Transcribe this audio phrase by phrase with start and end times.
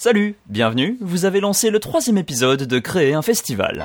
[0.00, 3.84] Salut, bienvenue, vous avez lancé le troisième épisode de Créer un festival.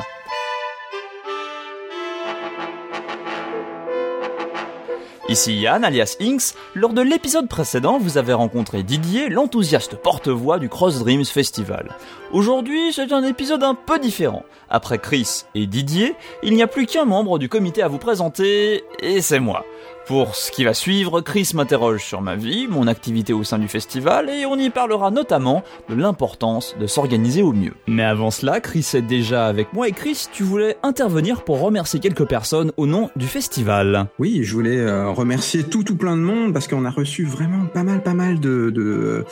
[5.28, 10.70] Ici Yann alias Inks, lors de l'épisode précédent vous avez rencontré Didier, l'enthousiaste porte-voix du
[10.70, 11.90] Cross Dreams Festival.
[12.32, 14.44] Aujourd'hui c'est un épisode un peu différent.
[14.70, 18.84] Après Chris et Didier, il n'y a plus qu'un membre du comité à vous présenter,
[19.00, 19.66] et c'est moi.
[20.06, 23.70] Pour ce qui va suivre, Chris m'interroge sur ma vie, mon activité au sein du
[23.70, 27.74] festival, et on y parlera notamment de l'importance de s'organiser au mieux.
[27.88, 32.02] Mais avant cela, Chris est déjà avec moi, et Chris, tu voulais intervenir pour remercier
[32.02, 34.08] quelques personnes au nom du festival.
[34.20, 37.66] Oui, je voulais euh, remercier tout tout plein de monde, parce qu'on a reçu vraiment
[37.66, 39.24] pas mal pas mal de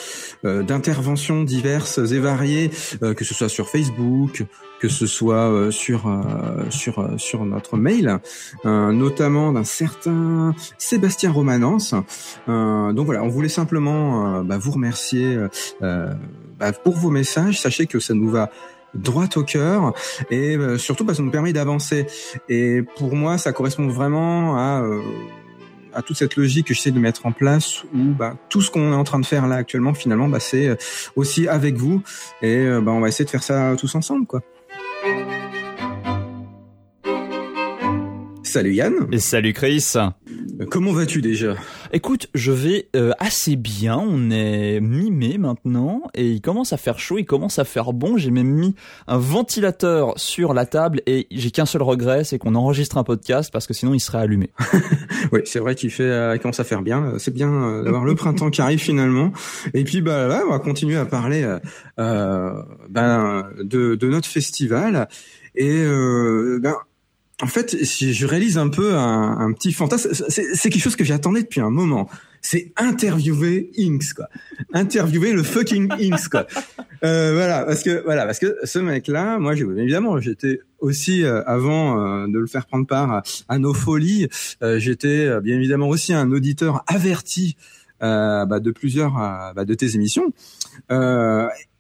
[0.46, 2.72] euh, d'interventions diverses et variées,
[3.04, 4.46] euh, que ce soit sur Facebook,
[4.82, 8.18] que ce soit euh, sur euh, sur euh, sur notre mail,
[8.66, 11.94] notamment d'un certain Sébastien Romanence.
[12.48, 15.38] donc voilà, on voulait simplement bah, vous remercier
[15.80, 17.62] bah, pour vos messages.
[17.62, 18.50] Sachez que ça nous va
[18.94, 19.94] droit au cœur
[20.32, 22.08] et surtout bah, ça nous permet d'avancer.
[22.50, 24.84] Et pour moi, ça correspond vraiment à
[25.94, 28.94] à toute cette logique que j'essaie de mettre en place où bah, tout ce qu'on
[28.94, 30.78] est en train de faire là actuellement finalement bah, c'est
[31.18, 32.02] aussi avec vous
[32.42, 34.42] et bah, on va essayer de faire ça tous ensemble quoi.
[38.52, 39.08] Salut Yann.
[39.14, 39.94] Et salut Chris.
[39.96, 41.56] Euh, comment vas-tu déjà?
[41.94, 43.98] Écoute, je vais euh, assez bien.
[43.98, 48.18] On est mi-mai maintenant et il commence à faire chaud, il commence à faire bon.
[48.18, 48.76] J'ai même mis
[49.08, 53.54] un ventilateur sur la table et j'ai qu'un seul regret, c'est qu'on enregistre un podcast
[53.54, 54.50] parce que sinon il serait allumé.
[55.32, 57.14] oui, c'est vrai qu'il fait, euh, commence à faire bien.
[57.20, 59.32] C'est bien d'avoir le printemps qui arrive finalement.
[59.74, 61.48] Et puis bah là, on va continuer à parler
[61.98, 65.08] ben, de, de, notre festival
[65.56, 65.86] et
[66.60, 66.76] ben
[67.42, 71.60] en fait, je réalise un peu un, petit fantasme, c'est quelque chose que j'attendais depuis
[71.60, 72.08] un moment.
[72.42, 74.28] C'est interviewer Inks, quoi.
[74.74, 76.48] Interviewer le fucking Inks, quoi.
[77.04, 82.00] Euh, voilà, parce que voilà, parce que ce mec-là, moi, évidemment, j'étais aussi euh, avant
[82.00, 84.28] euh, de le faire prendre part à, nos folies,
[84.78, 87.58] j'étais bien évidemment aussi un auditeur averti
[88.00, 89.14] bah, de plusieurs
[89.56, 90.32] bah, de tes émissions.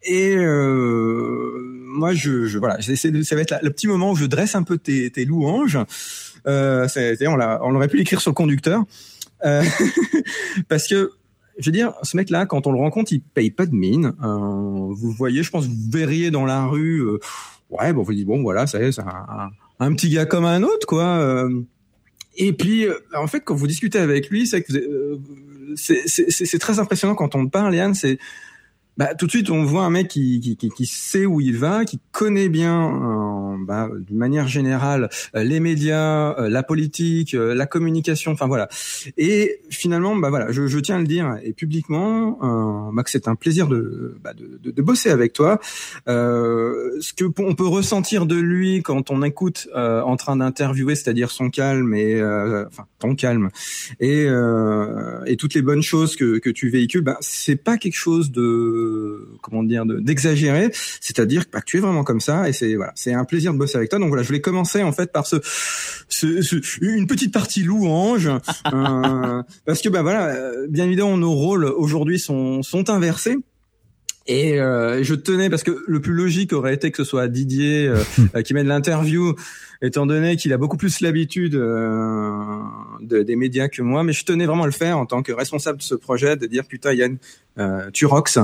[0.04, 4.64] Et moi, je, je voilà, ça va être le petit moment où je dresse un
[4.64, 5.78] peu tes, tes louanges.
[6.48, 6.88] Euh,
[7.22, 8.84] on, on aurait pu l'écrire sur le conducteur,
[9.46, 9.64] euh,
[10.70, 11.12] parce que
[11.60, 14.14] je veux dire, ce mec-là, quand on le rencontre, il paye pas de mine.
[14.24, 17.20] Euh, vous voyez, je pense, vous verriez dans la rue, euh,
[17.70, 20.88] ouais, bon, vous dites bon, voilà, ça c'est un, un, petit gars comme un autre,
[20.88, 21.04] quoi.
[21.04, 21.62] Euh.
[22.38, 24.74] et puis, euh, en fait, quand vous discutez avec lui, c'est que
[25.76, 27.94] c'est très impressionnant quand on parle, Yann.
[27.94, 28.18] C'est
[28.98, 31.86] bah, tout de suite, on voit un mec qui, qui, qui, sait où il va,
[31.86, 37.66] qui connaît bien, euh, bah, d'une manière générale, euh, les médias, euh, la politique, la
[37.66, 38.68] communication, enfin voilà.
[39.18, 42.38] Et finalement, bah voilà, je, je tiens à le dire et publiquement,
[42.94, 45.60] bah, que c'est un plaisir de, bah, de, de, de, bosser avec toi.
[46.06, 51.50] ce que on peut ressentir de lui quand on écoute en train d'interviewer, c'est-à-dire son
[51.50, 52.22] calme et
[52.68, 53.50] enfin ton calme
[54.00, 54.28] et
[55.26, 58.81] et toutes les bonnes choses que que tu véhicules, bah, c'est pas quelque chose de
[59.42, 63.26] comment dire d'exagérer, c'est-à-dire que tu es vraiment comme ça et c'est voilà, c'est un
[63.26, 64.00] plaisir de bosser avec toi.
[64.00, 65.38] Donc voilà, je voulais commencer en fait par ce,
[66.82, 68.30] une petite partie louange
[68.74, 73.38] euh, parce que bah voilà, euh, bien évidemment nos rôles aujourd'hui sont sont inversés.
[74.32, 77.86] Et euh, je tenais parce que le plus logique aurait été que ce soit Didier
[77.88, 77.98] euh,
[78.36, 79.36] euh, qui mène l'interview,
[79.82, 81.62] étant donné qu'il a beaucoup plus l'habitude
[83.02, 84.04] des médias que moi.
[84.06, 86.46] Mais je tenais vraiment à le faire en tant que responsable de ce projet, de
[86.46, 87.18] dire putain Yann,
[87.92, 88.38] tu rocks.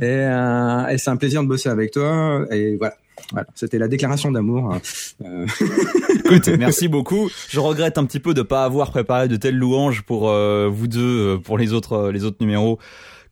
[0.00, 2.44] Et, et c'est un plaisir de bosser avec toi.
[2.50, 2.96] Et voilà.
[3.32, 4.74] Voilà, c'était la déclaration d'amour.
[5.22, 5.46] Euh...
[6.24, 7.28] Écoute, merci beaucoup.
[7.50, 11.38] Je regrette un petit peu de pas avoir préparé de telles louanges pour vous deux,
[11.44, 12.78] pour les autres, les autres numéros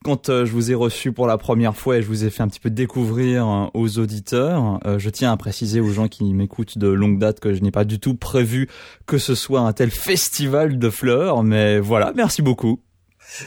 [0.05, 2.43] quand euh, je vous ai reçu pour la première fois et je vous ai fait
[2.43, 6.33] un petit peu découvrir euh, aux auditeurs, euh, je tiens à préciser aux gens qui
[6.35, 8.69] m'écoutent de longue date que je n'ai pas du tout prévu
[9.07, 12.81] que ce soit un tel festival de fleurs, mais voilà, merci beaucoup.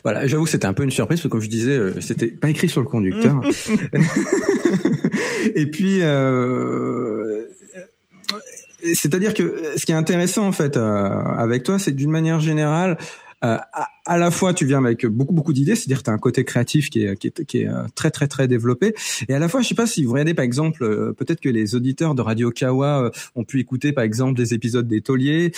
[0.04, 2.50] Voilà, j'avoue que c'était un peu une surprise parce que comme je disais, c'était pas
[2.50, 3.42] écrit sur le conducteur.
[5.56, 7.46] et puis, euh,
[8.94, 12.98] c'est-à-dire que ce qui est intéressant en fait avec toi, c'est d'une manière générale,
[13.44, 13.58] euh,
[14.06, 16.90] à, la fois tu viens avec beaucoup beaucoup d'idées, c'est-à-dire tu as un côté créatif
[16.90, 18.94] qui est, qui est, qui est euh, très très très développé,
[19.28, 21.50] et à la fois je sais pas si vous regardez par exemple, euh, peut-être que
[21.50, 25.52] les auditeurs de Radio Kawa ont pu écouter par exemple des épisodes des Tauliers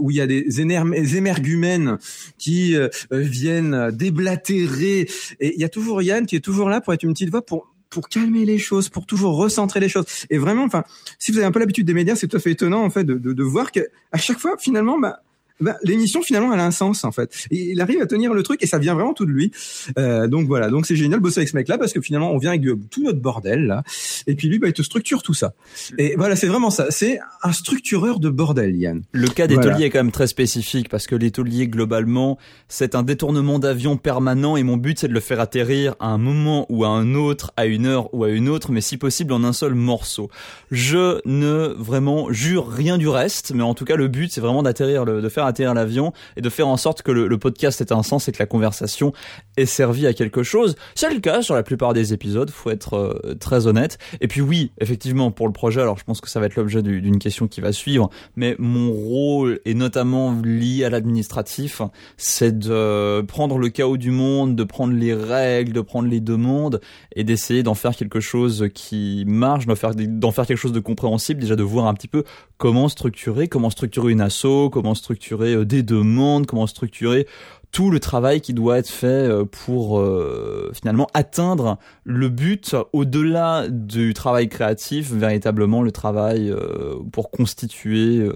[0.00, 1.98] où il y a des, émergumènes
[2.38, 2.76] qui
[3.10, 5.08] viennent déblatérer,
[5.40, 7.44] et il y a toujours Yann qui est toujours là pour être une petite voix
[7.44, 10.06] pour pour calmer les choses, pour toujours recentrer les choses.
[10.30, 10.82] Et vraiment, enfin,
[11.18, 13.04] si vous avez un peu l'habitude des médias, c'est tout à fait étonnant en fait
[13.04, 13.80] de, de, de voir que
[14.12, 15.20] à chaque fois, finalement, bah
[15.62, 17.46] ben, l'émission finalement elle a un sens en fait.
[17.50, 19.52] il arrive à tenir le truc et ça vient vraiment tout de lui.
[19.98, 22.38] Euh, donc voilà, donc c'est génial de bosser avec ce mec-là parce que finalement on
[22.38, 23.82] vient avec tout notre bordel là,
[24.26, 25.54] et puis lui bah, il te structure tout ça.
[25.98, 26.86] Et voilà, c'est vraiment ça.
[26.90, 29.02] C'est un structureur de bordel, Yann.
[29.12, 32.38] Le cas des est quand même très spécifique parce que les tauliers globalement
[32.68, 36.18] c'est un détournement d'avion permanent et mon but c'est de le faire atterrir à un
[36.18, 39.32] moment ou à un autre, à une heure ou à une autre, mais si possible
[39.32, 40.30] en un seul morceau.
[40.70, 44.62] Je ne vraiment jure rien du reste, mais en tout cas le but c'est vraiment
[44.62, 48.28] d'atterrir, de faire l'avion et de faire en sorte que le, podcast ait un sens
[48.28, 49.12] et que la conversation
[49.56, 50.76] ait servi à quelque chose.
[50.94, 53.98] C'est le cas sur la plupart des épisodes, faut être euh, très honnête.
[54.20, 56.82] Et puis oui, effectivement pour le projet, alors je pense que ça va être l'objet
[56.82, 61.82] d'une question qui va suivre, mais mon rôle est notamment lié à l'administratif,
[62.16, 66.80] c'est de prendre le chaos du monde, de prendre les règles, de prendre les demandes
[67.16, 70.80] et d'essayer d'en faire quelque chose qui marche, d'en faire, d'en faire quelque chose de
[70.80, 72.24] compréhensible, déjà de voir un petit peu
[72.58, 77.26] comment structurer, comment structurer une asso, comment structurer euh, des demandes, comment structurer
[77.72, 83.66] tout le travail qui doit être fait euh, pour euh, finalement atteindre le but au-delà
[83.68, 88.28] du travail créatif, véritablement le travail euh, pour constituer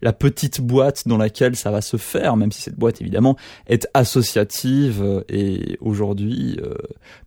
[0.00, 3.36] la petite boîte dans laquelle ça va se faire, même si cette boîte évidemment
[3.66, 6.58] est associative et aujourd'hui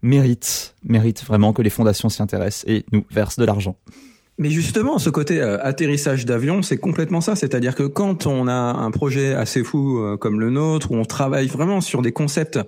[0.01, 3.75] mérite mérite vraiment que les fondations s'y intéressent et nous versent de l'argent.
[4.39, 7.35] Mais justement, ce côté euh, atterrissage d'avion, c'est complètement ça.
[7.35, 11.05] C'est-à-dire que quand on a un projet assez fou euh, comme le nôtre, où on
[11.05, 12.59] travaille vraiment sur des concepts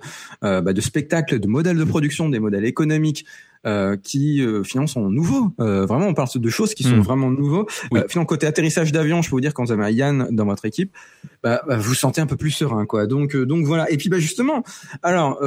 [0.42, 3.24] euh, bah, de spectacle, de modèles de production, des modèles économiques,
[3.66, 5.52] euh, qui euh, finalement sont nouveaux.
[5.60, 7.02] Euh, vraiment, on parle de choses qui sont hmm.
[7.02, 7.66] vraiment nouveaux.
[7.92, 8.00] Oui.
[8.08, 10.96] finalement, côté atterrissage d'avion, je peux vous dire quand vous avez Yann dans votre équipe,
[11.42, 13.06] bah, bah, vous sentez un peu plus serein, quoi.
[13.06, 13.90] Donc, donc voilà.
[13.90, 14.62] Et puis, bah justement,
[15.02, 15.42] alors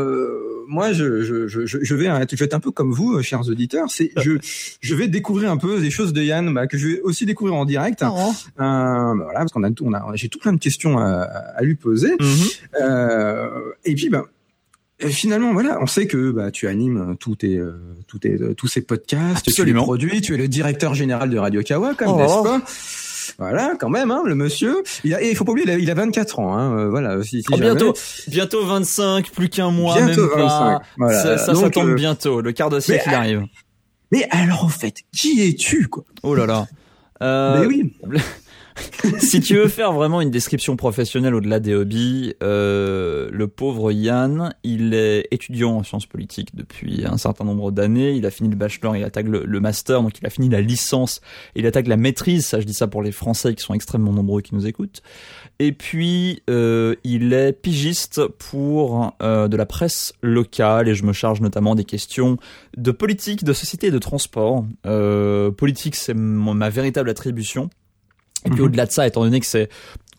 [0.67, 3.89] moi, je, je, je, je vais, je vais être un peu comme vous, chers auditeurs.
[3.89, 4.33] C'est, je,
[4.79, 7.55] je vais découvrir un peu des choses de Yann bah, que je vais aussi découvrir
[7.55, 8.03] en direct.
[8.07, 8.31] Oh.
[8.57, 11.23] Bah, voilà, parce qu'on a, on a, j'ai tout plein de questions à,
[11.55, 12.15] à lui poser.
[12.15, 13.73] Mm-hmm.
[13.85, 14.25] et puis, bah
[14.99, 17.73] finalement, voilà, on sait que bah, tu animes euh, tous tes, euh,
[18.07, 19.53] tous tes, euh, tous ces podcasts, Absolument.
[19.55, 22.17] tu les produis, tu es le directeur général de Radio Kawa, comme oh.
[22.17, 22.61] n'est-ce pas?
[23.39, 24.83] Voilà, quand même, hein, le monsieur.
[25.03, 26.57] Il a, et il faut pas oublier, il a, 24 ans.
[26.57, 27.23] Hein, voilà.
[27.23, 27.93] Si, si oh, bientôt,
[28.27, 30.81] bientôt 25, plus qu'un mois, bientôt même 25.
[30.97, 31.23] Voilà.
[31.23, 32.41] Ça, ça, ça tombe bientôt.
[32.41, 33.43] Le quart de siècle arrive.
[34.11, 36.03] Mais alors, en fait, qui es-tu, quoi?
[36.21, 36.67] Oh là là.
[37.21, 37.93] Euh, mais oui.
[39.19, 44.53] si tu veux faire vraiment une description professionnelle au-delà des hobbies, euh, le pauvre Yann,
[44.63, 48.13] il est étudiant en sciences politiques depuis un certain nombre d'années.
[48.13, 51.21] Il a fini le bachelor, il attaque le, master, donc il a fini la licence.
[51.55, 52.45] Il attaque la maîtrise.
[52.45, 55.01] Ça, je dis ça pour les Français qui sont extrêmement nombreux qui nous écoutent.
[55.59, 61.13] Et puis, euh, il est pigiste pour euh, de la presse locale et je me
[61.13, 62.37] charge notamment des questions
[62.77, 64.65] de politique, de société et de transport.
[64.85, 67.69] Euh, politique, c'est ma véritable attribution.
[68.45, 68.65] Et puis mhm.
[68.65, 69.69] au-delà de ça, étant donné que c'est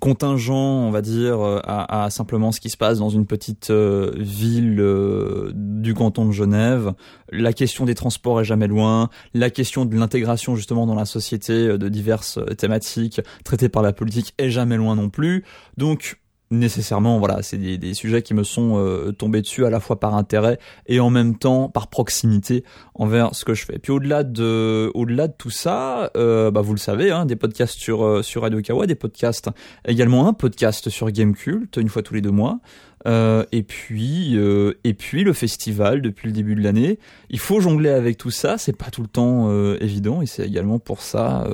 [0.04, 3.70] contingent, on va dire, euh, à, à, simplement ce qui se passe dans une petite
[3.70, 6.92] euh, ville euh, du canton de Genève.
[7.30, 9.08] La question des transports est jamais loin.
[9.32, 14.34] La question de l'intégration justement dans la société de diverses thématiques traitées par la politique
[14.36, 15.42] est jamais loin non plus.
[15.78, 16.18] Donc
[16.58, 20.14] nécessairement voilà c'est des, sujets qui me sont euh, tombés dessus à la fois par
[20.14, 22.64] intérêt et en même temps par proximité
[22.94, 23.78] envers ce que je fais.
[23.78, 27.78] Puis au-delà de au-delà de tout ça euh, bah vous le savez hein, des podcasts
[27.78, 29.50] sur euh, sur Radio Kawa des podcasts
[29.86, 32.60] également un podcast sur Game Cult une fois tous les deux mois
[33.06, 36.98] euh, et puis et puis le festival depuis le début de l'année
[37.30, 40.78] il faut jongler avec tout ça c'est pas tout le temps évident et c'est également
[40.78, 41.46] pour ça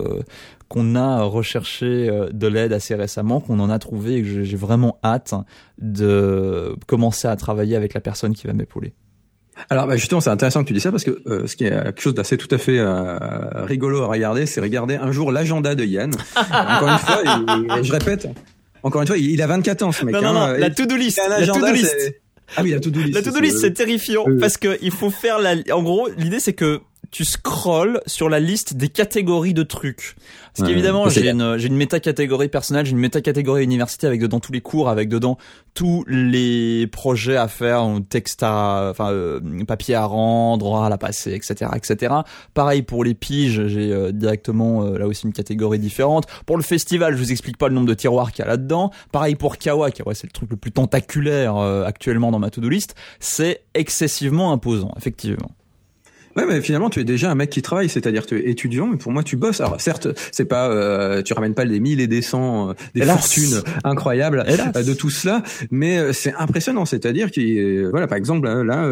[0.71, 4.57] qu'on a recherché euh, de l'aide assez récemment, qu'on en a trouvé et que j'ai
[4.57, 5.35] vraiment hâte
[5.79, 8.95] de commencer à travailler avec la personne qui va m'épauler.
[9.69, 11.71] Alors bah justement, c'est intéressant que tu dis ça parce que euh, ce qui est
[11.71, 13.19] quelque chose d'assez tout à fait euh,
[13.65, 16.13] rigolo à regarder, c'est regarder un jour l'agenda de Yann.
[16.37, 18.29] encore une fois, je répète,
[18.83, 20.15] encore une fois, il a 24 ans ce mec.
[20.15, 21.21] Non, non, hein, non, la to-do list.
[21.29, 22.15] La to-do list.
[22.57, 23.15] Ah oui, la to-do list.
[23.15, 25.55] La to-do list, c'est terrifiant parce que il faut faire la.
[25.73, 30.17] En gros, l'idée c'est que tu scrolls sur la liste des catégories de trucs.
[30.57, 34.53] Parce qu'évidemment, j'ai une, j'ai une méta-catégorie personnelle, j'ai une méta-catégorie université avec dedans tous
[34.53, 35.39] les cours, avec dedans
[35.75, 41.33] tous les projets à faire, texte à, enfin, euh, papier à rendre, à la passer,
[41.33, 42.15] etc., etc.
[42.55, 46.27] Pareil pour les piges, j'ai euh, directement euh, là aussi une catégorie différente.
[46.47, 48.91] Pour le festival, je vous explique pas le nombre de tiroirs qu'il y a là-dedans.
[49.13, 52.95] Pareil pour Kawa, Kawa c'est le truc le plus tentaculaire actuellement dans ma to-do list.
[53.21, 55.51] C'est excessivement imposant, effectivement.
[56.37, 58.97] Ouais, mais finalement, tu es déjà un mec qui travaille, c'est-à-dire tu es étudiant, mais
[58.97, 59.61] pour moi, tu bosses.
[59.61, 63.03] Alors, certes, c'est pas, euh, tu ramènes pas les mille et des cents, euh, des
[63.03, 66.85] fortunes incroyables euh, de tout cela, mais c'est impressionnant.
[66.85, 68.89] C'est-à-dire que, voilà, par exemple, là,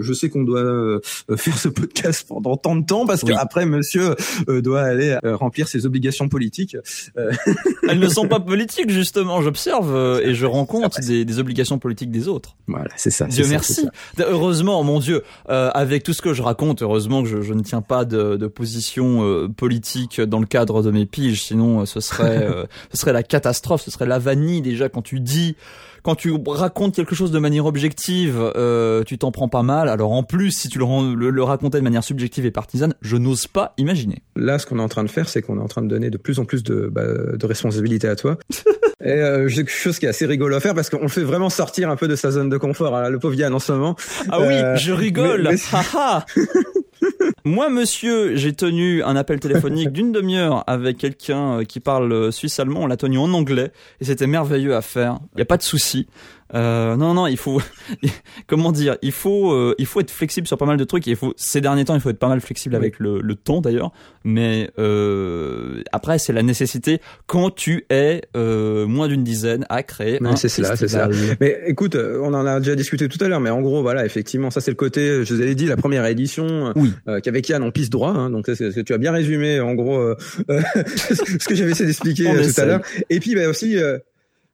[0.00, 1.00] je sais qu'on doit
[1.36, 4.16] faire ce podcast pendant tant de temps parce qu'après, monsieur
[4.48, 6.76] doit aller remplir ses obligations politiques.
[7.88, 9.40] Elles ne sont pas politiques, justement.
[9.42, 12.56] J'observe et je rencontre des, des, obligations politiques des autres.
[12.66, 13.26] Voilà, c'est ça.
[13.26, 13.88] Dieu merci.
[14.18, 17.82] Heureusement, mon Dieu, avec tout ce que je raconte, heureusement que je, je ne tiens
[17.82, 22.00] pas de, de position euh, politique dans le cadre de mes piges, sinon euh, ce
[22.00, 25.56] serait euh, ce serait la catastrophe, ce serait la vanille déjà quand tu dis
[26.02, 29.88] quand tu racontes quelque chose de manière objective, euh, tu t'en prends pas mal.
[29.88, 33.16] Alors en plus, si tu le, le, le racontais de manière subjective et partisane, je
[33.16, 34.22] n'ose pas imaginer.
[34.34, 36.10] Là, ce qu'on est en train de faire, c'est qu'on est en train de donner
[36.10, 38.36] de plus en plus de, bah, de responsabilités à toi.
[39.02, 41.24] et euh, j'ai quelque chose qui est assez rigolo à faire parce qu'on le fait
[41.24, 42.96] vraiment sortir un peu de sa zone de confort.
[42.96, 43.96] Hein, le pauvre Yann en ce moment.
[44.30, 45.50] Ah oui, je rigole.
[47.44, 52.30] Moi, monsieur, j'ai tenu un appel téléphonique d'une demi-heure avec quelqu'un euh, qui parle euh,
[52.30, 52.82] suisse-allemand.
[52.82, 55.18] On l'a tenu en anglais et c'était merveilleux à faire.
[55.32, 56.06] Il n'y a pas de souci.
[56.54, 57.60] Euh, non, non, il faut,
[58.46, 61.06] comment dire, il faut, euh, il faut être flexible sur pas mal de trucs.
[61.06, 63.60] il faut, ces derniers temps, il faut être pas mal flexible avec le, le temps
[63.60, 63.92] d'ailleurs.
[64.24, 70.18] Mais euh, après, c'est la nécessité quand tu es euh, moins d'une dizaine à créer
[70.36, 71.08] C'est cela, c'est ça.
[71.40, 73.40] Mais écoute, euh, on en a déjà discuté tout à l'heure.
[73.40, 75.24] Mais en gros, voilà, effectivement, ça c'est le côté.
[75.24, 76.92] Je vous avais dit la première édition oui.
[77.08, 78.10] euh, qu'avec Yann on pisse droit.
[78.10, 80.00] Hein, donc tu as bien résumé, en gros,
[80.48, 82.80] ce que j'avais essayé d'expliquer tout à l'heure.
[83.10, 83.76] Et puis bah, aussi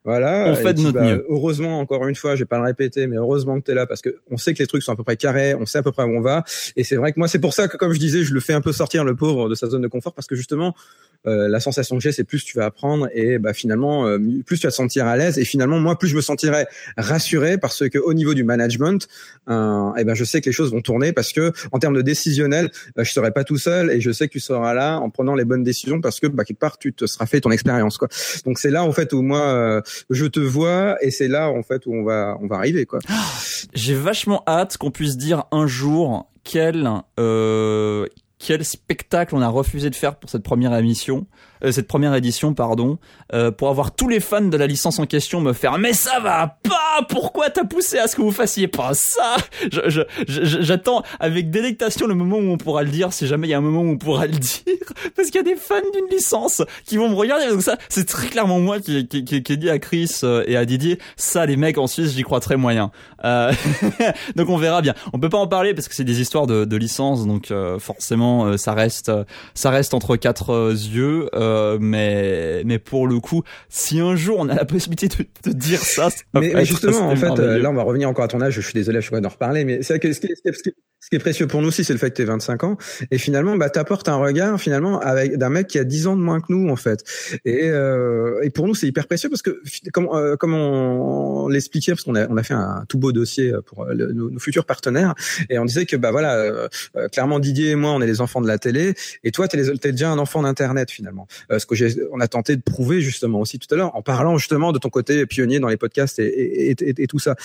[0.09, 0.45] voilà.
[0.47, 1.25] On fait de notre bah, mieux.
[1.29, 3.85] Heureusement, encore une fois, je vais pas le répéter, mais heureusement que tu es là
[3.85, 5.83] parce que on sait que les trucs sont à peu près carrés, on sait à
[5.83, 6.43] peu près où on va.
[6.75, 8.53] Et c'est vrai que moi, c'est pour ça que, comme je disais, je le fais
[8.53, 10.73] un peu sortir le pauvre de sa zone de confort parce que justement,
[11.27, 14.57] euh, la sensation que j'ai, c'est plus tu vas apprendre et bah finalement, euh, plus
[14.57, 16.65] tu vas te sentir à l'aise et finalement, moi, plus je me sentirai
[16.97, 19.07] rassuré parce que au niveau du management,
[19.49, 21.95] euh, et eh ben je sais que les choses vont tourner parce que en termes
[21.95, 24.97] de décisionnel, euh, je serai pas tout seul et je sais que tu seras là
[24.99, 27.51] en prenant les bonnes décisions parce que bah, quelque part tu te seras fait ton
[27.51, 28.07] expérience quoi.
[28.45, 31.63] Donc c'est là en fait où moi euh, je te vois et c'est là en
[31.63, 32.99] fait où on va on va arriver quoi.
[33.73, 36.89] J'ai vachement hâte qu'on puisse dire un jour quel
[37.19, 38.05] euh,
[38.37, 41.27] quel spectacle on a refusé de faire pour cette première émission
[41.63, 42.97] euh, cette première édition, pardon,
[43.33, 46.19] euh, pour avoir tous les fans de la licence en question me faire mais ça
[46.19, 49.35] va pas, pourquoi t'as poussé à ce que vous fassiez pas ça?
[50.27, 53.57] J'attends avec délectation le moment où on pourra le dire, si jamais il y a
[53.57, 54.75] un moment où on pourra le dire,
[55.15, 57.47] parce qu'il y a des fans d'une licence qui vont me regarder.
[57.49, 60.55] Donc ça, c'est très clairement moi qui, qui, qui, qui dit à Chris euh, et
[60.55, 62.91] à Didier, ça les mecs en Suisse, j'y crois très moyen.
[63.25, 63.51] Euh,
[64.35, 64.93] donc on verra bien.
[65.13, 67.79] On peut pas en parler parce que c'est des histoires de, de licence, donc euh,
[67.79, 69.11] forcément ça reste
[69.53, 71.29] ça reste entre quatre yeux.
[71.33, 75.49] Euh, euh, mais mais pour le coup, si un jour on a la possibilité de,
[75.49, 78.41] de dire ça, mais, mais justement, en fait, là on va revenir encore à ton
[78.41, 78.53] âge.
[78.53, 81.09] Je suis désolé, je suis pas d'en reparler, mais c'est que ce qui, ce ce
[81.09, 82.77] qui est précieux pour nous aussi, c'est le fait que tu 25 ans.
[83.11, 86.21] Et finalement, bah, t'apportes un regard finalement avec d'un mec qui a 10 ans de
[86.21, 87.03] moins que nous, en fait.
[87.45, 89.61] Et, euh, et pour nous, c'est hyper précieux parce que
[89.93, 93.53] comme, euh, comme on, l'expliquait, parce qu'on a, on a fait un tout beau dossier
[93.65, 95.15] pour euh, nos, futurs partenaires,
[95.49, 98.21] et on disait que bah voilà, euh, euh, clairement Didier et moi, on est les
[98.21, 101.27] enfants de la télé, et toi, t'es, t'es déjà un enfant d'internet finalement.
[101.51, 104.01] Euh, ce que j'ai, on a tenté de prouver justement aussi tout à l'heure en
[104.01, 107.35] parlant justement de ton côté pionnier dans les podcasts et, et, et, tout ça.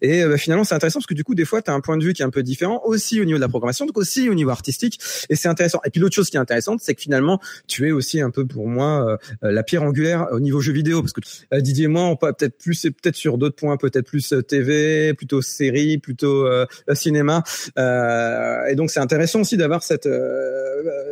[0.00, 2.04] Et bah, finalement, c'est intéressant parce que du coup, des fois, t'as un point de
[2.04, 4.28] vue qui est un peu différent aussi aussi au niveau de la programmation, donc aussi
[4.28, 4.98] au niveau artistique.
[5.28, 5.80] Et c'est intéressant.
[5.84, 8.46] Et puis l'autre chose qui est intéressante, c'est que finalement, tu es aussi un peu
[8.46, 11.20] pour moi euh, la pierre angulaire au niveau jeu vidéo, parce que
[11.52, 14.32] euh, Didier et moi, on peut peut-être plus, c'est peut-être sur d'autres points, peut-être plus
[14.32, 17.42] euh, TV, plutôt série, plutôt euh, cinéma.
[17.78, 20.08] Euh, et donc c'est intéressant aussi d'avoir cette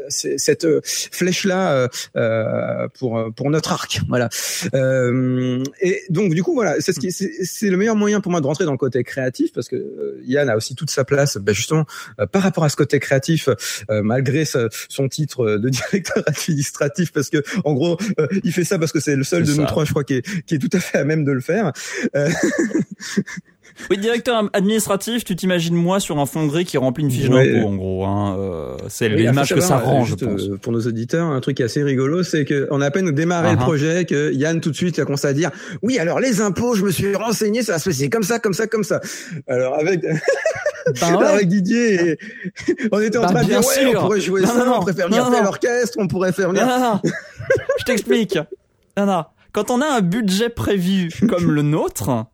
[0.09, 1.89] cette flèche là
[2.99, 4.01] pour pour notre arc.
[4.09, 4.29] Voilà.
[4.73, 8.47] et donc du coup voilà, c'est ce qui c'est le meilleur moyen pour moi de
[8.47, 11.82] rentrer dans le côté créatif parce que Yann a aussi toute sa place, ben justement
[12.21, 13.49] euh, par rapport à ce côté créatif,
[13.91, 18.79] euh, malgré son titre de directeur administratif, parce que en gros, euh, il fait ça
[18.79, 20.71] parce que c'est le seul de nous trois, je crois, qui est, qui est tout
[20.73, 21.73] à fait à même de le faire.
[23.91, 27.53] Oui, directeur administratif, tu t'imagines moi sur un fond gris qui remplit une fiche ouais.
[27.53, 28.05] d'impôt, en gros.
[28.05, 28.37] Hein.
[28.39, 30.43] Euh, c'est oui, l'image que ça rend, je pense.
[30.43, 33.49] Euh, pour nos auditeurs, un truc assez rigolo, c'est que on a à peine démarré
[33.49, 33.55] uh -huh.
[33.55, 33.65] le uh-huh.
[33.65, 35.51] projet que Yann tout de suite a commencé à dire
[35.83, 38.67] oui, alors les impôts, je me suis renseigné, ça se fait comme ça, comme ça,
[38.67, 39.01] comme ça.
[39.49, 40.01] Alors avec
[41.01, 41.27] bah ouais.
[41.27, 42.19] avec Didier, et...
[42.91, 44.81] on était en bah, train de dire ouais, on pourrait jouer non, ça, non, on
[44.81, 46.67] pourrait faire venir tel orchestre, on pourrait faire venir.
[46.67, 47.01] Non, non, non.
[47.79, 48.39] je t'explique.
[48.97, 49.25] Non, non.
[49.53, 52.27] Quand on a un budget prévu comme le nôtre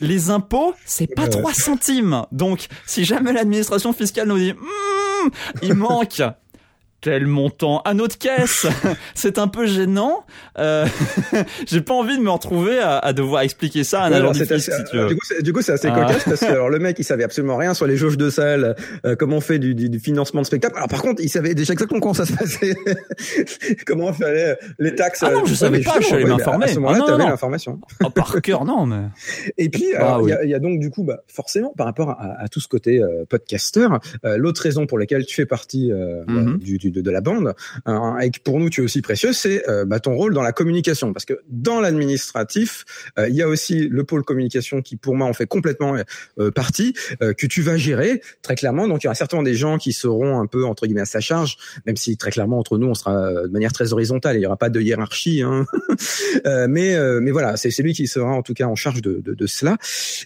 [0.00, 2.24] les impôts, c'est pas 3 centimes.
[2.32, 5.30] Donc, si jamais l'administration fiscale nous dit, mmm,
[5.62, 6.22] il manque
[7.02, 8.66] tel montant à notre caisse.
[9.14, 10.24] c'est un peu gênant.
[10.58, 10.86] Euh,
[11.66, 15.42] j'ai pas envie de me retrouver à, à devoir expliquer ça à un agent si.
[15.42, 16.00] Du coup, c'est assez ah.
[16.00, 18.76] cocasse parce que alors, le mec, il savait absolument rien sur les jauges de salle,
[19.04, 20.76] euh, comment on fait du, du, du, financement de spectacle.
[20.76, 22.74] Alors par contre, il savait déjà exactement comment ça se passait,
[23.86, 25.22] comment on fallait les taxes.
[25.22, 26.66] Ah non, je savais pas, je suis m'informer.
[26.66, 27.80] À ce moment-là, ah, t'avais l'information.
[28.04, 29.02] Oh, par cœur, non, mais.
[29.58, 32.10] Et puis, ah il y, a, y, a, donc du coup, bah, forcément, par rapport
[32.10, 33.88] à, à tout ce côté euh, podcaster,
[34.24, 36.58] euh, l'autre raison pour laquelle tu fais partie euh, mm -hmm.
[36.58, 37.54] du, du, de, de, la bande,
[37.86, 40.52] hein, et pour nous tu es aussi précieux, c'est euh, bah, ton rôle dans la
[40.52, 41.12] communication.
[41.12, 42.84] Parce que dans l'administratif,
[43.18, 45.96] euh, il y a aussi le pôle communication qui pour moi en fait complètement
[46.54, 48.88] partie, que tu vas gérer très clairement.
[48.88, 51.20] Donc il y aura certainement des gens qui seront un peu entre guillemets à sa
[51.20, 51.56] charge,
[51.86, 54.56] même si très clairement entre nous on sera de manière très horizontale, il n'y aura
[54.56, 55.42] pas de hiérarchie.
[55.42, 55.66] Hein.
[56.68, 59.46] mais mais voilà, c'est lui qui sera en tout cas en charge de, de, de
[59.46, 59.76] cela.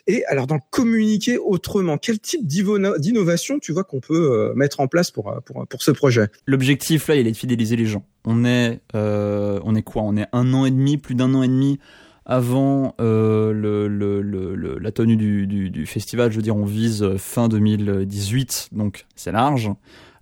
[0.06, 5.10] Et alors dans communiquer autrement, quel type d'innovation tu vois qu'on peut mettre en place
[5.10, 6.28] pour, pour, pour ce projet?
[6.56, 8.02] L'objectif là, il est de fidéliser les gens.
[8.24, 10.00] On est, euh, on est quoi?
[10.04, 11.78] On est un an et demi, plus d'un an et demi
[12.24, 16.30] avant euh, la tenue du, festival.
[16.30, 19.70] Je veux dire, on vise fin 2018, donc c'est large.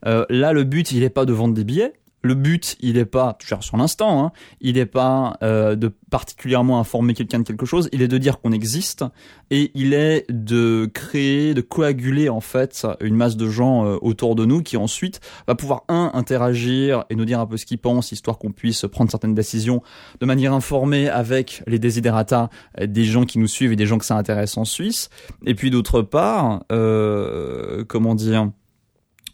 [0.06, 1.92] Euh, là, le but, il n'est pas de vendre des billets
[2.24, 6.80] le but, il n'est pas, tu sur l'instant, hein, il n'est pas euh, de particulièrement
[6.80, 9.04] informer quelqu'un de quelque chose, il est de dire qu'on existe
[9.50, 14.36] et il est de créer, de coaguler en fait une masse de gens euh, autour
[14.36, 17.78] de nous qui ensuite va pouvoir un interagir et nous dire un peu ce qu'ils
[17.78, 19.82] pensent, histoire qu'on puisse prendre certaines décisions
[20.20, 22.48] de manière informée avec les desiderata
[22.80, 25.10] des gens qui nous suivent et des gens que ça intéresse en Suisse.
[25.44, 28.50] Et puis d'autre part, euh, comment dire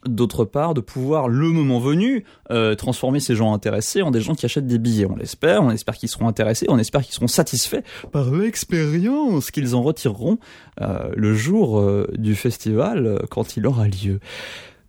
[0.06, 4.34] d'autre part de pouvoir le moment venu euh, transformer ces gens intéressés en des gens
[4.34, 7.28] qui achètent des billets on l'espère on espère qu'ils seront intéressés on espère qu'ils seront
[7.28, 10.38] satisfaits par l'expérience qu'ils en retireront
[10.80, 14.20] euh, le jour euh, du festival euh, quand il aura lieu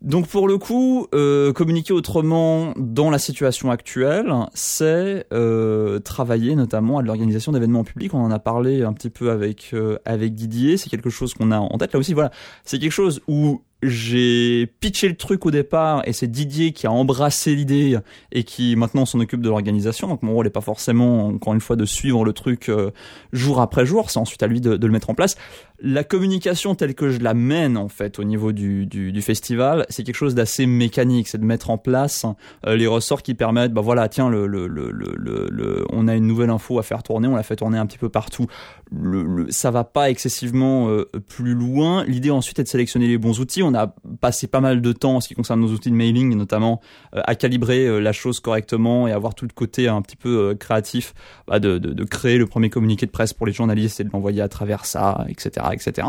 [0.02, 6.98] donc pour le coup, euh, communiquer autrement dans la situation actuelle, c'est euh, travailler notamment
[6.98, 8.12] à l'organisation d'événements publics.
[8.16, 10.78] On en a parlé un petit peu avec euh, avec Didier.
[10.78, 12.16] C'est quelque chose qu'on a en tête là aussi.
[12.16, 12.32] Voilà,
[12.64, 16.92] c'est quelque chose où j'ai pitché le truc au départ et c'est Didier qui a
[16.92, 17.98] embrassé l'idée
[18.32, 20.08] et qui maintenant s'en occupe de l'organisation.
[20.08, 22.92] Donc mon rôle n'est pas forcément, encore une fois, de suivre le truc euh,
[23.34, 24.12] jour après jour.
[24.12, 25.36] C'est ensuite à lui de, le mettre en place.
[25.84, 30.16] La communication telle que je la mène en fait au niveau du, festival, c'est quelque
[30.16, 31.28] chose d'assez mécanique.
[31.28, 32.26] C'est de mettre en place
[32.68, 37.02] euh, les ressorts qui permettent, bah voilà, tiens, on a une nouvelle info à faire
[37.02, 38.46] tourner, on la fait tourner un petit peu partout.
[38.92, 42.04] Le, ça va pas excessivement euh, plus loin.
[42.06, 43.64] L'idée ensuite est de sélectionner les bons outils.
[43.76, 46.82] A passé pas mal de temps en ce qui concerne nos outils de mailing, notamment
[47.16, 50.50] euh, à calibrer euh, la chose correctement et avoir tout le côté un petit peu
[50.50, 51.14] euh, créatif
[51.48, 54.50] bah, de, créer le premier communiqué de presse pour les journalistes et de l'envoyer à
[54.50, 56.08] travers ça, etc., etc.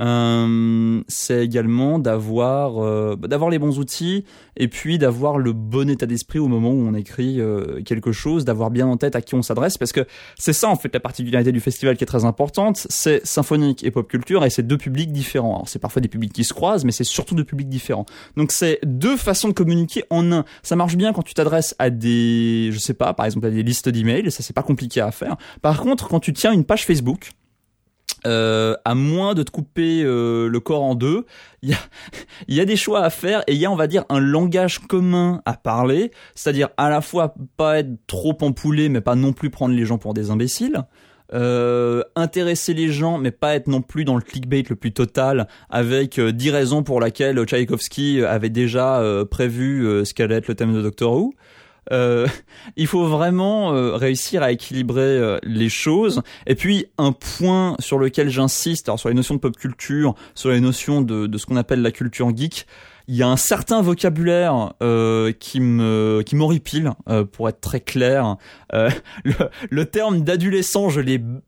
[0.00, 4.24] Euh, c'est également d'avoir euh, d'avoir les bons outils
[4.56, 8.46] et puis d'avoir le bon état d'esprit au moment où on écrit euh, quelque chose,
[8.46, 10.06] d'avoir bien en tête à qui on s'adresse parce que
[10.38, 13.90] c'est ça en fait la particularité du festival qui est très importante, c'est symphonique et
[13.90, 15.56] pop culture et c'est deux publics différents.
[15.56, 18.06] Alors c'est parfois des publics qui se croisent mais c'est surtout deux publics différents.
[18.36, 20.44] Donc c'est deux façons de communiquer en un.
[20.62, 23.62] Ça marche bien quand tu t'adresses à des je sais pas par exemple à des
[23.62, 25.36] listes d'emails, ça c'est pas compliqué à faire.
[25.60, 27.32] Par contre, quand tu tiens une page Facebook
[28.26, 31.26] euh, à moins de te couper euh, le corps en deux,
[31.62, 31.78] il y a,
[32.48, 34.78] y a des choix à faire et il y a, on va dire, un langage
[34.80, 39.50] commun à parler, c'est-à-dire à la fois pas être trop empoulé, mais pas non plus
[39.50, 40.84] prendre les gens pour des imbéciles.
[41.34, 45.48] Euh, intéresser les gens, mais pas être non plus dans le clickbait le plus total,
[45.70, 50.48] avec euh, 10 raisons pour laquelle Tchaïkovski avait déjà euh, prévu euh, ce qu'allait être
[50.48, 51.34] le thème de Doctor Who.
[51.90, 52.26] Euh,
[52.76, 56.22] il faut vraiment euh, réussir à équilibrer euh, les choses.
[56.46, 60.50] Et puis un point sur lequel j'insiste, alors sur les notions de pop culture, sur
[60.50, 62.66] les notions de, de ce qu'on appelle la culture geek,
[63.08, 67.80] il y a un certain vocabulaire euh, qui me qui m'horripile euh, pour être très
[67.80, 68.36] clair
[68.72, 68.90] euh,
[69.24, 69.34] le,
[69.70, 71.42] le, terme d'adolescent je l'ai banni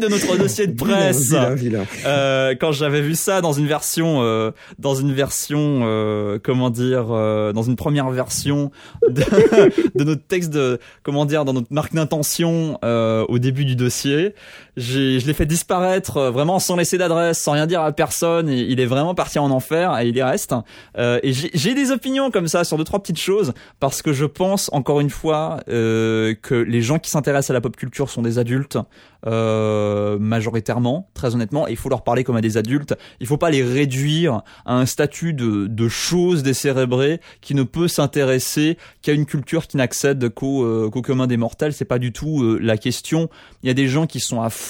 [0.00, 2.54] de notre dossier de presse vilain, vilain, vilain.
[2.60, 8.10] quand j'avais vu ça dans une version dans une version comment dire dans une première
[8.10, 8.70] version
[9.08, 9.22] de,
[9.94, 14.34] de, notre texte de comment dire dans notre marque d'intention au début du dossier
[14.76, 18.86] je l'ai fait disparaître vraiment sans laisser d'adresse sans rien dire à personne il est
[18.86, 20.54] vraiment parti en enfer et il y reste
[20.98, 24.24] euh, et j'ai des opinions comme ça sur deux trois petites choses parce que je
[24.24, 28.22] pense encore une fois euh, que les gens qui s'intéressent à la pop culture sont
[28.22, 28.78] des adultes.
[29.26, 32.94] Euh, euh, majoritairement, très honnêtement, il faut leur parler comme à des adultes.
[33.20, 37.88] Il faut pas les réduire à un statut de, de choses décérébrées qui ne peut
[37.88, 41.72] s'intéresser qu'à une culture qui n'accède qu'au euh, qu'au commun des mortels.
[41.72, 43.28] C'est pas du tout euh, la question.
[43.62, 44.61] Il y a des gens qui sont à fond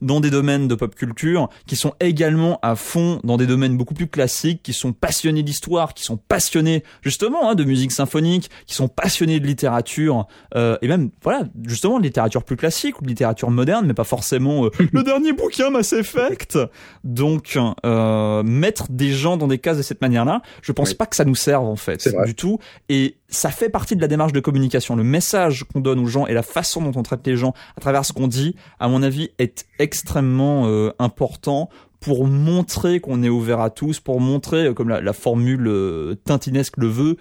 [0.00, 3.94] dans des domaines de pop culture, qui sont également à fond dans des domaines beaucoup
[3.94, 8.74] plus classiques, qui sont passionnés d'histoire, qui sont passionnés justement hein, de musique symphonique, qui
[8.74, 13.08] sont passionnés de littérature euh, et même voilà justement de littérature plus classique ou de
[13.08, 16.58] littérature moderne, mais pas forcément euh, le dernier bouquin Mass Effect.
[17.04, 21.16] Donc euh, mettre des gens dans des cases de cette manière-là, je pense pas que
[21.16, 22.58] ça nous serve en fait du tout.
[22.88, 24.96] Et ça fait partie de la démarche de communication.
[24.96, 27.80] Le message qu'on donne aux gens et la façon dont on traite les gens à
[27.80, 31.68] travers ce qu'on dit, à mon avis, est extrêmement euh, important
[32.00, 36.76] pour montrer qu'on est ouvert à tous, pour montrer, euh, comme la, formule euh, tintinesque
[36.78, 37.16] le veut,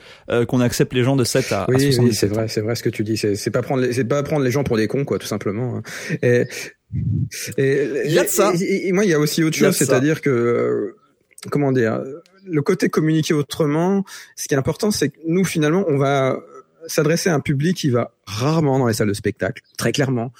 [0.46, 2.90] qu'on accepte les gens de 7 à, oui, Oui, c'est vrai, c'est vrai ce que
[2.90, 3.18] tu dis.
[3.18, 5.78] C'est pas prendre, c'est pas prendre les gens pour des cons, quoi, tout simplement.
[5.78, 5.82] Hein.
[6.22, 6.46] Et,
[7.58, 8.54] il y a de ça.
[8.62, 10.96] Et, moi, il y a aussi autre chose, c'est-à-dire que,
[11.50, 12.02] comment dire,
[12.50, 14.04] le côté communiquer autrement,
[14.36, 16.40] ce qui est important, c'est que nous, finalement, on va
[16.88, 20.32] s'adresser à un public qui va rarement dans les salles de spectacle, très clairement.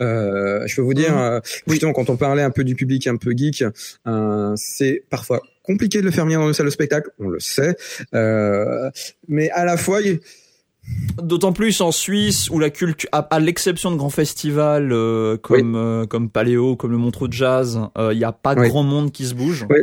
[0.00, 1.20] Euh, je peux vous dire, mmh.
[1.20, 3.64] euh, justement, quand on parlait un peu du public un peu geek,
[4.06, 7.40] euh, c'est parfois compliqué de le faire venir dans une salle de spectacle, on le
[7.40, 7.76] sait,
[8.14, 8.90] euh,
[9.28, 10.00] mais à la fois...
[11.20, 16.06] D'autant plus en Suisse où la culture, à, l'exception de grands festivals euh, comme euh,
[16.06, 19.34] comme Paléo, comme le Montreux de Jazz, il n'y a pas grand monde qui se
[19.34, 19.66] bouge.
[19.68, 19.78] Oui.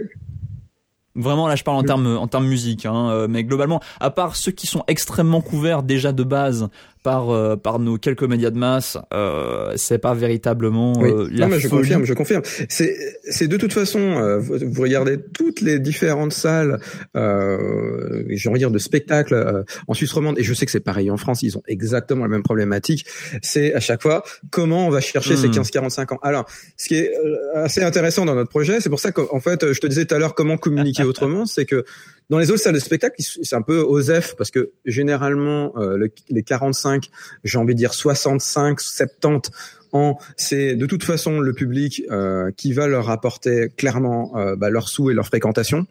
[1.16, 4.36] Vraiment, là, je parle en termes en termes musique, hein, euh, mais globalement, à part
[4.36, 6.70] ceux qui sont extrêmement couverts déjà de base
[7.04, 11.56] par euh, par nos quelques médias de masse, euh, c'est pas véritablement euh, la non,
[11.56, 12.42] mais je confirme, je confirme.
[12.70, 12.96] C'est
[13.30, 16.80] c'est de toute façon, euh, vous, regardez toutes les différentes salles,
[17.16, 20.80] euh, j'ai envie de dire de spectacles en Suisse romande, et je sais que c'est
[20.80, 23.06] pareil en France, ils ont exactement la même problématique.
[23.42, 26.14] C'est à chaque fois comment on va chercher ces 15-45 hmm.
[26.14, 26.20] ans?
[26.24, 26.46] Alors,
[26.78, 27.14] ce qui est
[27.54, 30.20] assez intéressant dans notre projet, c'est pour ça qu'en fait, je te disais tout à
[30.20, 31.84] l'heure comment communiquer autrement, c'est que
[32.30, 36.44] dans les autres salles de spectacle, c'est un peu OSEF parce que généralement euh, les
[36.44, 37.10] 45,
[37.44, 39.52] j'ai envie de dire 65, 70
[39.94, 44.70] ans, c'est de toute façon le public euh, qui va leur apporter clairement euh, bah,
[44.70, 45.86] leurs sous et leur fréquentation.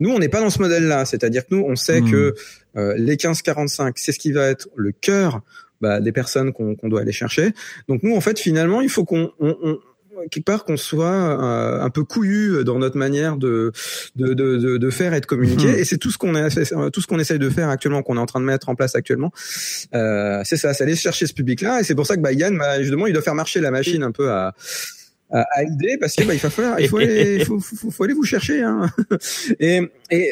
[0.00, 2.10] Nous, on n'est pas dans ce modèle-là, c'est-à-dire que nous, on sait hmm.
[2.10, 2.34] que
[2.76, 5.42] euh, les 15-45, c'est ce qui va être le cœur
[5.80, 7.52] bah, des personnes qu'on doit aller chercher.
[7.88, 9.78] Donc nous, en fait, finalement, il faut qu'on on,
[10.30, 13.72] quelque part qu'on soit euh, un peu couillu dans notre manière de
[14.16, 15.68] de, de, de, faire et de communiquer.
[15.68, 15.78] Mhm.
[15.78, 18.20] Et c'est tout ce qu'on est tout ce qu'on essaye de faire actuellement, qu'on est
[18.20, 19.32] en train de mettre en place actuellement.
[19.94, 21.80] Euh, c'est ça, c'est aller chercher ce public-là.
[21.80, 24.02] Et c'est pour ça que bah, Yann, bah, justement, il doit faire marcher la machine
[24.02, 24.54] un peu à
[25.30, 28.12] à, aider parce que bah, il va falloir, il faut aller, faut, faut, faut, aller
[28.12, 28.62] vous chercher.
[28.62, 28.90] Hein.
[29.60, 29.80] Et,
[30.10, 30.30] et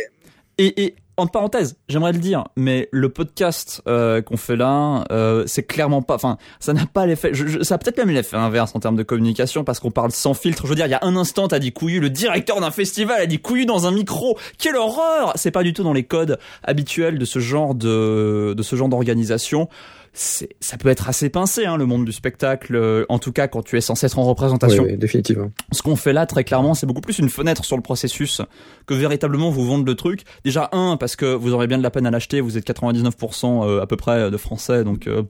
[0.58, 5.44] et, et entre parenthèses, j'aimerais le dire, mais le podcast euh, qu'on fait là, euh,
[5.46, 8.80] c'est clairement pas, enfin, ça n'a pas l'effet, ça a peut-être même l'effet inverse en
[8.80, 10.64] termes de communication parce qu'on parle sans filtre.
[10.64, 13.20] Je veux dire, il y a un instant, t'as dit couillu, le directeur d'un festival
[13.20, 14.38] a dit couillu dans un micro.
[14.58, 18.62] Quelle horreur C'est pas du tout dans les codes habituels de ce genre de de
[18.62, 19.68] ce genre d'organisation
[20.12, 23.62] ça peut être assez pincé, hein, le monde du spectacle, euh, en tout cas quand
[23.62, 24.82] tu es censé être en représentation.
[24.82, 25.50] Oui, définitivement.
[25.72, 28.42] Ce qu'on fait là, très clairement, c'est beaucoup plus une fenêtre sur le processus
[28.86, 30.24] que véritablement vous vendre le truc.
[30.44, 33.66] Déjà, un, parce que vous aurez bien de la peine à l'acheter, vous êtes 99%
[33.66, 35.22] euh, à peu près de français, donc euh,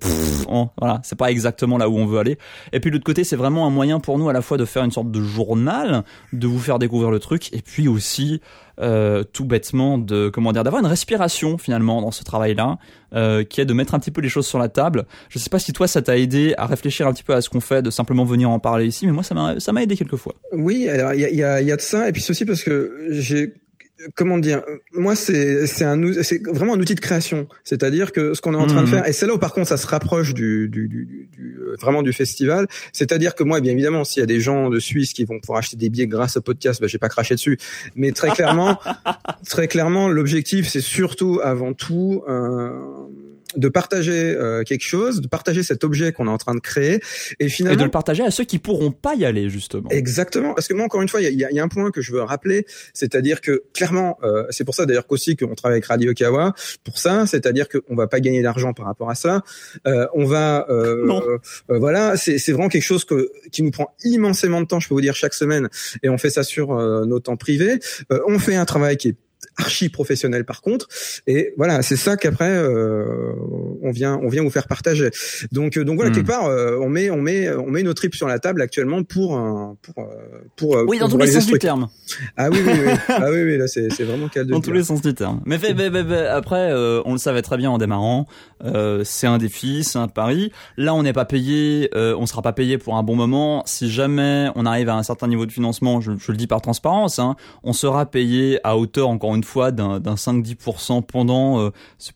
[0.79, 2.39] voilà, c'est pas exactement là où on veut aller.
[2.73, 4.65] Et puis de l'autre côté, c'est vraiment un moyen pour nous à la fois de
[4.65, 8.41] faire une sorte de journal, de vous faire découvrir le truc, et puis aussi
[8.81, 12.79] euh, tout bêtement de comment dire d'avoir une respiration finalement dans ce travail-là,
[13.15, 15.07] euh, qui est de mettre un petit peu les choses sur la table.
[15.29, 17.49] Je sais pas si toi ça t'a aidé à réfléchir un petit peu à ce
[17.49, 19.97] qu'on fait, de simplement venir en parler ici, mais moi ça m'a ça m'a aidé
[19.97, 20.35] quelquefois.
[20.53, 22.63] Oui, alors il y a, y, y a de ça et puis c'est aussi parce
[22.63, 23.55] que j'ai
[24.15, 27.47] comment dire moi c'est c'est un c'est vraiment un outil de création.
[27.65, 28.91] C'est-à-dire que ce qu'on est en train de mmh.
[28.91, 31.77] faire et c'est là où par contre ça se rapproche du, du, du, du euh,
[31.81, 32.67] vraiment du festival.
[32.93, 35.59] C'est-à-dire que moi bien évidemment s'il y a des gens de Suisse qui vont pouvoir
[35.59, 37.59] acheter des billets grâce au podcast bah j'ai pas craché dessus.
[37.95, 38.79] Mais très clairement
[39.49, 42.71] très clairement l'objectif c'est surtout avant tout euh,
[43.57, 47.01] de partager euh, quelque chose, de partager cet objet qu'on est en train de créer,
[47.39, 49.89] et finalement et de le partager à ceux qui pourront pas y aller justement.
[49.91, 52.01] Exactement, parce que moi encore une fois, il y a, y a, un point que
[52.01, 55.87] je veux rappeler, c'est-à-dire que clairement, euh, c'est pour ça d'ailleurs qu'aussi qu'on travaille avec
[55.87, 59.43] Radio Kawa pour ça, c'est-à-dire qu'on va pas gagner d'argent par rapport à ça,
[59.87, 64.67] euh, on va, euh, voilà, c'est vraiment quelque chose que qui nous prend immensément de
[64.67, 65.69] temps, je peux vous dire chaque semaine,
[66.03, 66.75] et on fait ça sur
[67.07, 67.79] nos temps privés.
[68.27, 69.17] on fait un travail qui est
[69.61, 70.89] archi professionnel par contre.
[71.27, 72.59] Et voilà, c'est ça qu'après
[73.83, 75.11] on vient on vient vous faire partager.
[75.53, 76.15] Donc donc voilà, hmm.
[76.15, 76.45] quelque part
[76.81, 79.41] on met on met on met nos tripes sur la table actuellement pour
[79.83, 80.09] pour
[80.57, 81.89] pour, oui dans tous les sens du terme.
[82.37, 84.85] Ah oui oui oui ah oui oui là c'est c'est vraiment le Dans tous les
[84.85, 85.41] sens du terme.
[85.47, 85.59] Mais,
[86.29, 86.73] après
[87.05, 88.27] on le savait très bien en démarrant,
[89.05, 90.53] c'est un défi, c'est un pari.
[90.77, 93.63] Là on n'est pas payé, on sera pas payé pour un bon moment.
[93.67, 96.61] Si jamais on arrive à un certain niveau de financement, je, je le dis par
[96.61, 101.71] transparence, hein, on sera payé à hauteur encore une fois d'un 5-10% pendant, euh,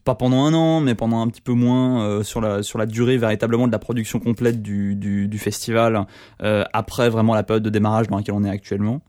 [0.05, 2.87] pas pendant un an, mais pendant un petit peu moins euh, sur la sur la
[2.87, 6.07] durée véritablement de la production complète du festival
[6.43, 9.01] euh, après vraiment la période de démarrage dans laquelle on est actuellement.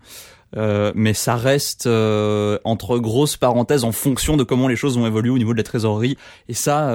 [0.57, 5.29] Euh, mais ça reste entre grosses parenthèses en fonction de comment les choses vont évoluer
[5.29, 6.17] au niveau de la trésorerie.
[6.47, 6.93] Et ça,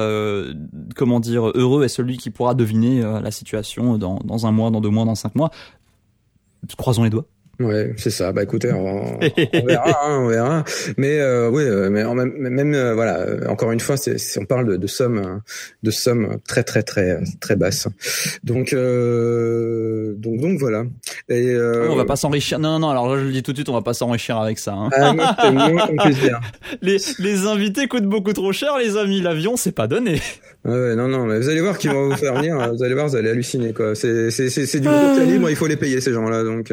[0.97, 4.89] comment dire, heureux est celui qui pourra deviner la situation dans un mois, dans deux
[4.89, 5.51] mois, dans cinq mois.
[6.77, 7.27] Croisons les doigts.
[7.61, 8.33] Ouais, c'est ça.
[8.33, 10.65] Bah écoutez, on, on verra, hein, on verra.
[10.97, 14.17] Mais euh, oui, euh, mais en même, même euh, voilà, euh, encore une fois, c'est,
[14.39, 15.43] on parle de, de sommes,
[15.83, 17.87] de sommes très très très très basses.
[18.45, 20.85] Donc donc donc voilà.
[21.29, 22.59] Et on va pas s'enrichir.
[22.59, 22.89] Non non.
[22.89, 24.73] Alors là, je le dis tout de suite, on va pas s'enrichir avec ça.
[24.73, 24.89] Hein.
[24.93, 25.87] Ah, moins
[26.81, 29.21] les les invités coûtent beaucoup trop cher, les amis.
[29.21, 30.23] L'avion, c'est pas donné.
[30.65, 32.57] Ouais, non, non, mais vous allez voir qu'ils vont vous faire venir.
[32.75, 33.95] Vous allez voir, vous allez halluciner, quoi.
[33.95, 35.49] C'est, c'est, c'est, c'est du boulot libre.
[35.51, 36.71] Il faut les payer ces gens-là, donc.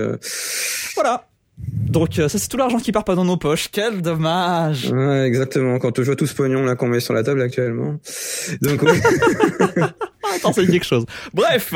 [0.96, 1.28] Voilà.
[1.58, 3.70] Donc euh, ça c'est tout l'argent qui part pas dans nos poches.
[3.72, 4.92] Quel dommage.
[4.92, 5.80] Ouais, exactement.
[5.80, 8.00] Quand on joue tout ce pognon là qu'on met sur la table actuellement.
[8.62, 9.00] Donc oui.
[10.36, 11.06] Attends, ça dit quelque chose.
[11.34, 11.74] Bref.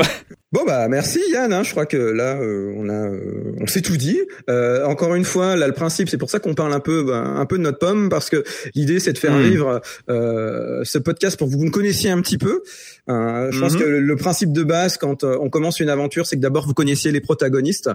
[0.54, 1.64] Bon bah merci Yann, hein.
[1.64, 4.20] je crois que là euh, on a euh, on s'est tout dit.
[4.50, 7.24] Euh, encore une fois, là le principe c'est pour ça qu'on parle un peu bah,
[7.24, 8.44] un peu de notre pomme parce que
[8.76, 9.44] l'idée c'est de faire hmm.
[9.44, 12.64] vivre ce podcast pour que vous nous connaissiez un petit peu.
[13.08, 13.80] je pense hmm.
[13.80, 17.14] que le, principe de base quand on commence une aventure c'est que d'abord vous connaissiez
[17.14, 17.90] les protagonistes.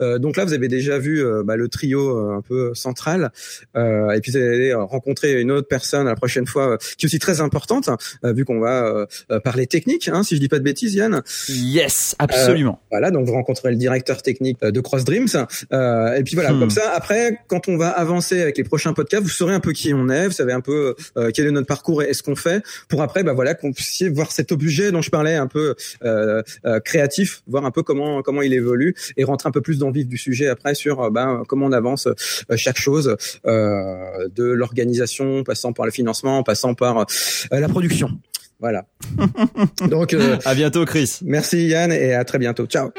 [0.00, 3.30] donc là vous avez déjà vu bah, le trio un peu central
[3.76, 7.40] et puis vous allez rencontrer une autre personne la prochaine fois qui est aussi très
[7.40, 7.88] importante
[8.24, 9.06] vu qu'on va
[9.44, 11.22] parler technique hein, si je dis pas de bêtises Yann.
[11.48, 12.80] Yes absolument.
[12.82, 15.28] Euh, voilà, donc vous rencontrez le directeur technique euh, de Cross Dreams.
[15.72, 16.60] Euh, et puis voilà, hmm.
[16.60, 19.72] comme ça, après, quand on va avancer avec les prochains podcasts, vous saurez un peu
[19.72, 20.94] qui on est, vous savez un peu
[21.34, 24.32] quel est notre parcours et, ce qu'on fait, pour après, bah voilà, qu'on puisse voir
[24.32, 25.74] cet objet dont je parlais un peu
[26.84, 29.92] créatif, voir un peu comment comment il évolue et rentrer un peu plus dans le
[29.92, 32.08] vif du sujet après sur bah, comment on avance
[32.56, 37.06] chaque chose de l'organisation, passant par le financement, passant par
[37.50, 38.10] la production.
[38.60, 38.84] Voilà.
[39.88, 41.18] Donc, euh, à bientôt, Chris.
[41.22, 42.66] Merci Yann et à très bientôt.
[42.66, 42.90] Ciao.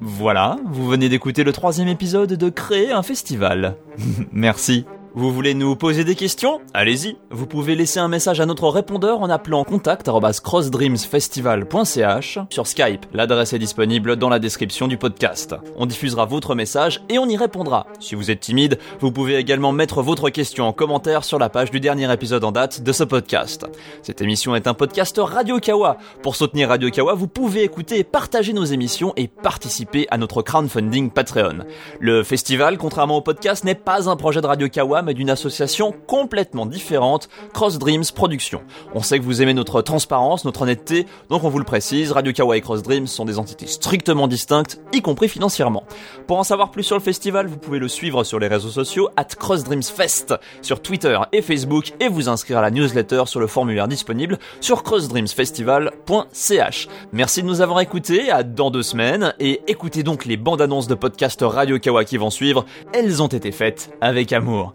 [0.00, 3.76] Voilà, vous venez d'écouter le troisième épisode de Créer un festival.
[4.32, 4.84] Merci.
[5.14, 6.62] Vous voulez nous poser des questions?
[6.72, 13.04] Allez-y, vous pouvez laisser un message à notre répondeur en appelant contact@crossdreamsfestival.ch sur Skype.
[13.12, 15.54] L'adresse est disponible dans la description du podcast.
[15.76, 17.86] On diffusera votre message et on y répondra.
[18.00, 21.70] Si vous êtes timide, vous pouvez également mettre votre question en commentaire sur la page
[21.70, 23.66] du dernier épisode en date de ce podcast.
[24.00, 25.98] Cette émission est un podcast Radio Kawa.
[26.22, 31.10] Pour soutenir Radio Kawa, vous pouvez écouter partager nos émissions et participer à notre crowdfunding
[31.10, 31.66] Patreon.
[32.00, 35.94] Le festival, contrairement au podcast, n'est pas un projet de Radio Kawa mais d'une association
[36.06, 38.62] complètement différente, Cross Dreams Productions.
[38.94, 42.32] On sait que vous aimez notre transparence, notre honnêteté, donc on vous le précise, Radio
[42.32, 45.84] Kawa et Cross Dreams sont des entités strictement distinctes, y compris financièrement.
[46.26, 49.08] Pour en savoir plus sur le festival, vous pouvez le suivre sur les réseaux sociaux
[49.16, 53.40] at Cross Dreams Fest sur Twitter et Facebook et vous inscrire à la newsletter sur
[53.40, 56.88] le formulaire disponible sur crossdreamsfestival.ch.
[57.12, 60.88] Merci de nous avoir écoutés, à dans deux semaines et écoutez donc les bandes annonces
[60.88, 64.74] de podcast Radio Kawa qui vont suivre, elles ont été faites avec amour.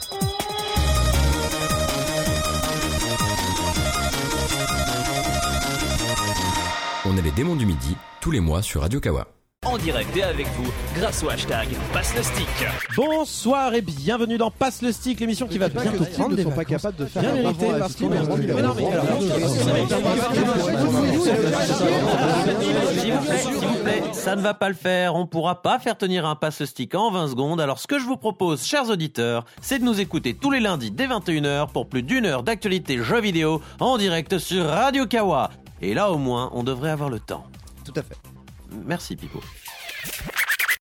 [7.13, 9.27] On est les démons du midi, tous les mois sur Radio Kawa
[9.63, 12.47] en direct et avec vous grâce au hashtag Passe le Stick.
[12.95, 16.65] Bonsoir et bienvenue dans Passe le Stick, l'émission qui va bientôt prendre ne sont pas
[16.65, 18.09] capables de faire bien mérité parce qu'ils
[23.37, 25.13] S'il vous plaît, ça ne va pas le faire.
[25.13, 27.61] On pourra pas faire tenir un Passe le Stick en 20 secondes.
[27.61, 30.89] Alors ce que je vous propose, chers auditeurs, c'est de nous écouter tous les lundis
[30.89, 35.51] dès 21h pour plus d'une heure d'actualité jeux vidéo en direct sur Radio Kawa.
[35.81, 37.45] Et là au moins, on devrait avoir le temps.
[37.83, 38.17] Tout à fait.
[38.85, 39.41] Merci Pipo.